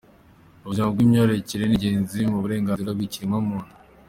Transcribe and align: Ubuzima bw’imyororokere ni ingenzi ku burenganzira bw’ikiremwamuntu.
Ubuzima 0.63 0.87
bw’imyororokere 0.93 1.63
ni 1.65 1.75
ingenzi 1.75 2.19
ku 2.29 2.37
burenganzira 2.43 2.91
bw’ikiremwamuntu. 2.95 3.71